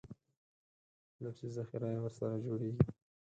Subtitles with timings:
[1.23, 2.81] لفظي ذخیره یې ورسره جوړېږي.